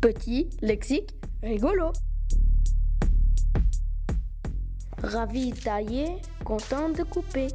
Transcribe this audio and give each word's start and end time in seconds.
Petit, 0.00 0.48
lexique, 0.62 1.16
rigolo. 1.42 1.92
Ravi 5.02 5.52
taillé, 5.52 6.22
content 6.44 6.90
de 6.90 7.02
couper. 7.02 7.48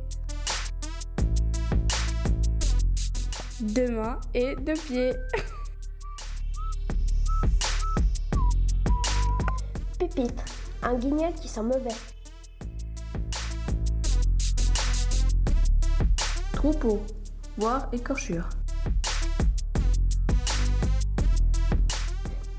Deux 3.62 3.92
mains 3.92 4.20
et 4.34 4.58
deux 4.58 4.74
pieds. 4.74 5.14
Pupitre, 10.00 10.44
un 10.82 10.96
guignol 10.96 11.32
qui 11.36 11.48
sent 11.48 11.64
mauvais. 11.64 11.96
Troupeau, 16.52 17.02
voire 17.58 17.88
écorchure. 17.94 18.50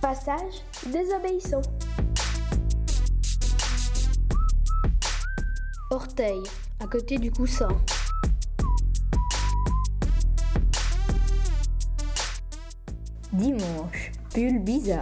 Passage 0.05 0.63
désobéissant. 0.93 1.63
Orteil, 5.91 6.43
à 6.79 6.87
côté 6.87 7.17
du 7.17 7.31
coussin. 7.31 7.69
Dimanche, 13.33 14.13
pull 14.35 14.59
bizarre. 14.59 15.01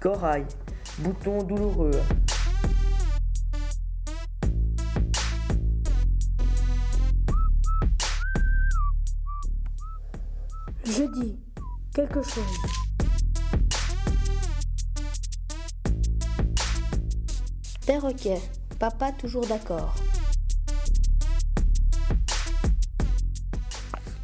Corail, 0.00 0.46
bouton 1.00 1.42
douloureux. 1.42 2.00
Jeudi, 10.88 11.36
quelque 11.92 12.22
chose. 12.22 12.44
Perroquet, 17.84 18.40
papa 18.78 19.10
toujours 19.12 19.44
d'accord. 19.46 19.94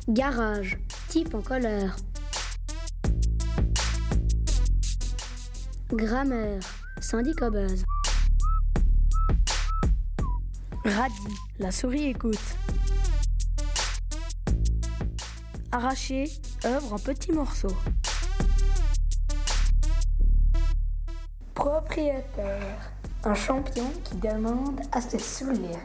Garage, 0.08 0.78
type 1.08 1.34
en 1.34 1.42
colère. 1.42 1.96
Grammaire, 5.90 6.62
syndicobeuse. 7.00 7.84
Radis, 10.84 11.14
la 11.58 11.72
souris 11.72 12.04
écoute. 12.04 12.38
Arraché, 15.74 16.30
œuvre 16.66 16.92
en 16.92 16.98
petits 16.98 17.32
morceaux. 17.32 17.74
Propriétaire, 21.54 22.92
un 23.24 23.32
champion 23.34 23.90
qui 24.04 24.16
demande 24.16 24.82
à 24.92 25.00
se 25.00 25.16
saouler. 25.16 25.78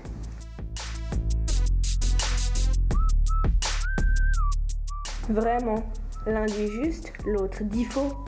Vraiment, 5.30 5.90
l'un 6.26 6.46
dit 6.48 6.68
juste, 6.68 7.14
l'autre 7.26 7.64
dit 7.64 7.86
faux. 7.86 8.26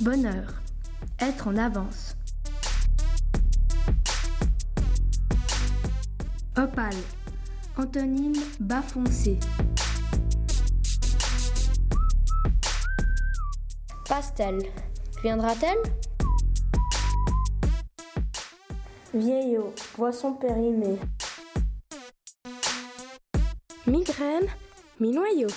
Bonheur, 0.00 0.60
être 1.20 1.46
en 1.46 1.56
avance. 1.56 2.16
Opale, 6.54 6.94
antonyme 7.78 8.38
bas 8.60 8.82
foncé. 8.82 9.38
Pastel, 14.06 14.58
viendra-t-elle? 15.22 15.82
Vieillot, 19.14 19.72
poisson 19.94 20.34
périmé. 20.34 20.98
Migraine, 23.86 24.46
mi-noyau? 25.00 25.48